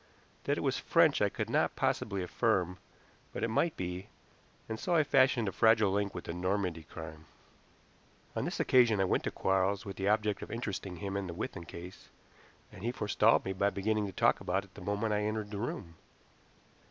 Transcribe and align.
That 0.45 0.57
it 0.57 0.61
was 0.61 0.79
French 0.79 1.21
I 1.21 1.29
could 1.29 1.47
not 1.47 1.75
possibly 1.75 2.23
affirm, 2.23 2.79
but 3.31 3.43
it 3.43 3.49
might 3.49 3.77
be, 3.77 4.07
and 4.67 4.79
so 4.79 4.95
I 4.95 5.03
fashioned 5.03 5.47
a 5.47 5.51
fragile 5.51 5.91
link 5.91 6.15
with 6.15 6.23
the 6.23 6.33
Normandy 6.33 6.81
crime. 6.81 7.27
On 8.35 8.43
this 8.45 8.59
occasion 8.59 8.99
I 8.99 9.05
went 9.05 9.23
to 9.25 9.31
Quarles 9.31 9.85
with 9.85 9.97
the 9.97 10.09
object 10.09 10.41
of 10.41 10.49
interesting 10.49 10.95
him 10.95 11.15
in 11.15 11.27
the 11.27 11.35
Withan 11.35 11.65
case, 11.65 12.09
and 12.71 12.81
he 12.81 12.91
forestalled 12.91 13.45
me 13.45 13.53
by 13.53 13.69
beginning 13.69 14.07
to 14.07 14.11
talk 14.11 14.41
about 14.41 14.63
it 14.63 14.73
the 14.73 14.81
moment 14.81 15.13
I 15.13 15.21
entered 15.21 15.51
the 15.51 15.59
room. 15.59 15.93